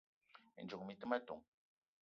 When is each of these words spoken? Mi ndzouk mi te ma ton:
Mi 0.53 0.61
ndzouk 0.63 0.83
mi 0.85 0.93
te 0.99 1.05
ma 1.09 1.17
ton: 1.27 1.39